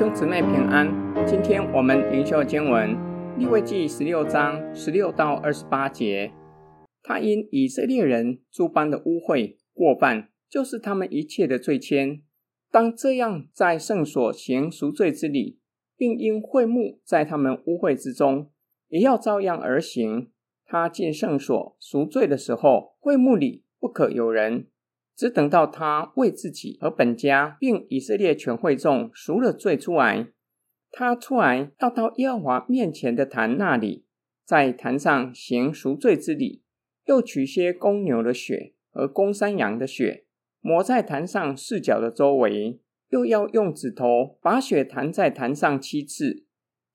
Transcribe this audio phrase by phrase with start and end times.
[0.00, 0.88] 兄姊妹平安，
[1.26, 2.96] 今天我们灵修经文
[3.38, 6.32] 立位记十六章十六到二十八节。
[7.02, 12.22] 他因以色列人诸般的污秽过犯，就是他们一切的罪愆，
[12.70, 15.58] 当这样在圣所行赎罪之礼，
[15.98, 18.50] 并因会幕在他们污秽之中，
[18.88, 20.30] 也要照样而行。
[20.64, 24.68] 他进圣所赎罪的时候，会幕里不可有人。
[25.20, 30.28] 只等到他为自己和本家，并以色列全会众赎了罪出来，
[30.90, 34.06] 他出来要到耶和华面前的坛那里，
[34.46, 36.62] 在坛上行赎罪之礼，
[37.04, 40.24] 又取些公牛的血和公山羊的血，
[40.62, 46.46] 抹在坛上四角的周围，又要用指头把血弹在坛上七次，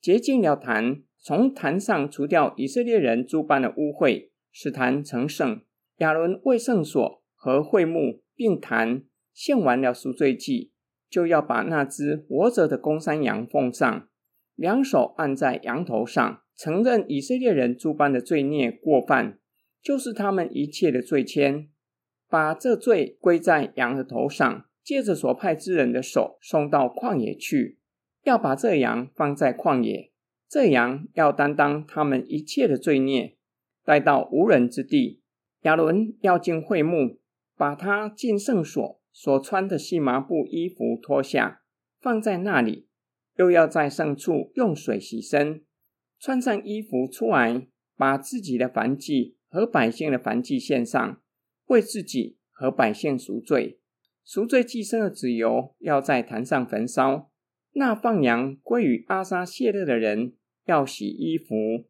[0.02, 5.62] 洁净了坛，从坛上除掉以色列人诸般的污秽，使坛成圣。
[5.98, 7.22] 亚伦为圣所。
[7.46, 10.72] 和会幕并坛献完了赎罪祭，
[11.08, 14.10] 就要把那只活着的公山羊奉上，
[14.56, 19.38] 两手按在羊头上，承认以色列人诸般的罪孽过犯，
[19.80, 21.68] 就是他们一切的罪愆，
[22.28, 27.78] 把这罪归在羊的头上，借着所派之人的手送到旷野去，
[28.24, 30.12] 要把这羊放在旷野，
[30.50, 33.38] 这羊要担当他们一切的罪孽，
[33.84, 35.22] 带到无人之地。
[35.62, 37.20] 亚伦要进会幕。
[37.58, 41.62] 把他进圣所所穿的细麻布衣服脱下，
[42.00, 42.88] 放在那里，
[43.38, 45.64] 又要在圣处用水洗身，
[46.20, 51.22] 穿上衣服出来，把自己的燔祭和百姓的燔祭献上，
[51.68, 53.80] 为自己和百姓赎罪。
[54.24, 57.32] 赎罪祭牲的脂油要在坛上焚烧。
[57.74, 60.34] 那放羊归于阿撒谢勒的人
[60.66, 61.86] 要洗衣服，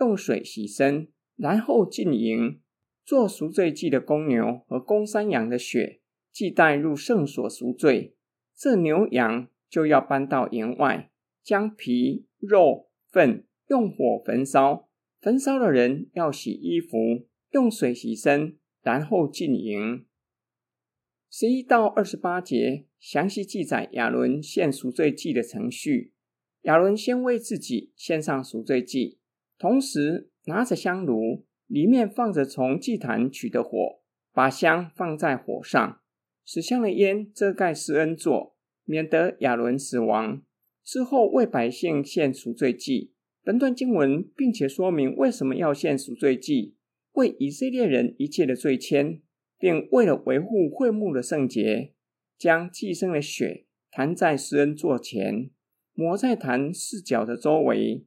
[0.00, 2.60] 用水洗身，然后进营。
[3.06, 6.00] 做赎罪祭的公牛和公山羊的血，
[6.32, 8.16] 既带入圣所赎罪，
[8.56, 14.88] 这牛羊就要搬到营外，将皮、肉、粪用火焚烧。
[15.20, 20.04] 焚烧的人要洗衣服，用水洗身，然后进营。
[21.30, 26.12] 十一到二十八节详细记载亚伦献赎罪祭的程序。
[26.62, 29.20] 亚伦先为自己献上赎罪祭，
[29.56, 31.45] 同时拿着香炉。
[31.66, 34.00] 里面放着从祭坛取的火，
[34.32, 36.00] 把香放在火上，
[36.44, 40.42] 使香的烟遮盖施恩座，免得亚伦死亡。
[40.84, 43.12] 之后为百姓献赎罪祭。
[43.42, 46.76] 本段经文并且说明为什么要献赎罪祭，
[47.12, 49.20] 为以色列人一切的罪愆，
[49.58, 51.92] 并为了维护会幕的圣洁，
[52.36, 55.50] 将祭牲的血弹在施恩座前，
[55.94, 58.04] 抹在坛四角的周围，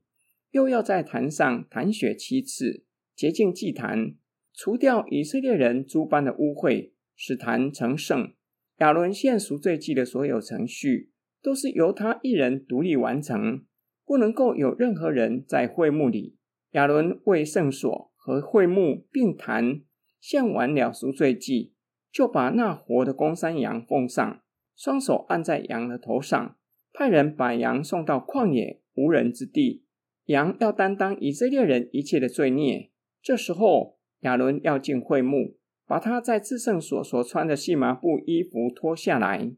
[0.51, 2.85] 又要在坛上弹血七次。
[3.19, 4.15] 洁净祭坛，
[4.53, 8.33] 除掉以色列人诸般的污秽，使坛成圣。
[8.77, 13.65] 亚伦献赎罪祭的所有程序，都是由他一人独立完成，
[14.05, 16.37] 不能够有任何人在会幕里。
[16.71, 19.81] 亚伦为圣所和会幕并坛
[20.21, 21.73] 献完了赎罪祭，
[22.09, 24.41] 就把那活的公山羊奉上，
[24.77, 26.55] 双手按在羊的头上，
[26.93, 29.83] 派人把羊送到旷野无人之地。
[30.27, 32.91] 羊要担当以色列人一切的罪孽。
[33.21, 39.51] 这时候，亚伦要进会幕，把他在至圣所所穿的细麻布衣服脱下来，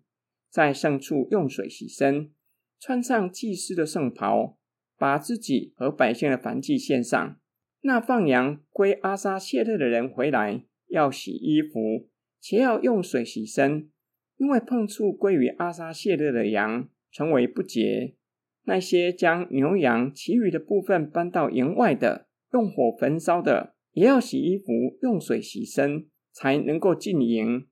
[0.50, 2.32] 在圣处用水洗身，
[2.80, 4.58] 穿上祭司的圣袍，
[4.98, 7.38] 把自己和百姓的凡祭献上。
[7.82, 12.08] 那放羊归阿撒谢勒的人回来，要洗衣服，
[12.40, 13.90] 且要用水洗身，
[14.38, 18.16] 因为碰触归于阿撒谢勒的羊，成为不洁。
[18.64, 22.28] 那些将牛羊其余的部分搬到营外的。
[22.54, 27.68] 用火焚烧的，也要洗衣服，用水洗身，才能够进营。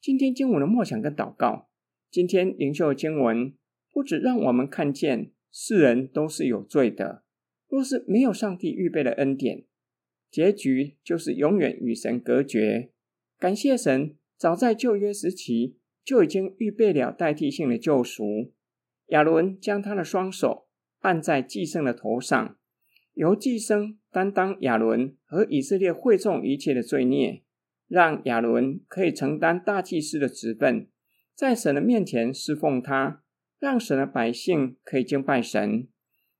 [0.00, 1.68] 今天经文的默想跟祷告，
[2.10, 3.54] 今天灵修的经文
[3.92, 7.24] 不止让我们看见世人都是有罪的，
[7.68, 9.64] 若是没有上帝预备的恩典，
[10.30, 12.90] 结局就是永远与神隔绝。
[13.38, 18.52] 感谢神，早在旧约时期就已经预备了代替性的救赎。
[19.08, 20.68] 亚伦将他的双手
[21.00, 22.56] 按在祭牲的头上。
[23.14, 27.42] 由祭牲担当亚伦和以色列会众一切的罪孽，
[27.88, 30.86] 让亚伦可以承担大祭司的职分，
[31.34, 33.22] 在神的面前侍奉他，
[33.58, 35.88] 让神的百姓可以敬拜神。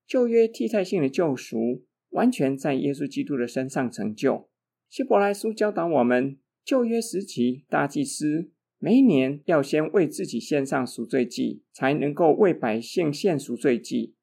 [0.06, 4.50] 旧约替代性的救赎，完全在耶稣基督的身上成就。
[4.90, 14.14] 希伯来书教导我们，旧约时期大祭司每一年要先为自己献上赎罪祭，才能够为百姓献赎罪祭。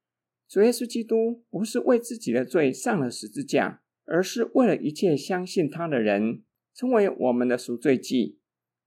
[0.50, 6.42] 主耶稣基督不是为自己的罪上了十字架，而是为了一切相信他的人，
[6.74, 8.40] 成为我们的赎罪祭。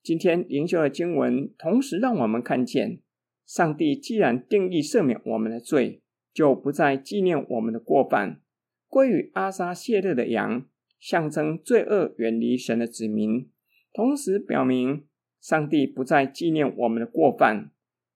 [0.02, 2.98] 今天灵修的经文，同时让我们看见，
[3.46, 6.02] 上帝既然定义赦免我们的罪，
[6.34, 8.40] 就不再纪念我们的过犯，
[8.88, 10.66] 归于阿撒谢勒的羊，
[10.98, 13.48] 象征罪恶远离神的子民，
[13.92, 15.06] 同时表明
[15.40, 17.70] 上帝不再纪念我们的过犯。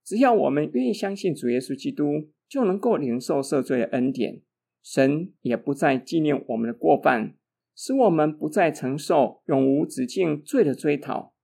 [0.06, 4.41] 只要我们愿意相信主耶稣基督，就能够领受赦罪的恩典。
[4.81, 7.35] 神也不再纪念我们的过犯，
[7.75, 11.35] 使我们不再承受永无止境罪的追讨。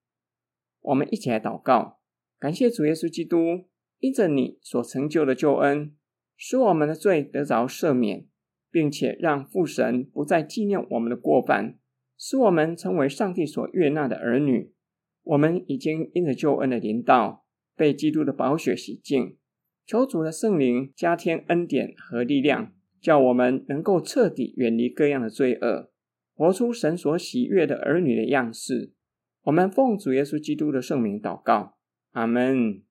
[0.80, 1.98] 我们一起来祷告，
[2.38, 3.64] 感谢主耶稣基督，
[3.98, 5.96] 因着你所成就的救恩，
[6.36, 8.28] 使我们的罪得着赦免，
[8.70, 11.80] 并且让父神不再纪念我们的过犯，
[12.16, 14.72] 使我们成为上帝所悦纳的儿女。
[15.24, 17.41] 我们已经因着救恩的临到，
[17.76, 19.36] 被基督的宝血洗净。
[19.86, 22.72] 求主的圣灵加添恩典和力量。
[23.02, 25.90] 叫我们能够彻底远离各样的罪恶，
[26.36, 28.92] 活出神所喜悦的儿女的样式。
[29.42, 31.74] 我们奉主耶稣基督的圣名祷告，
[32.12, 32.84] 阿门。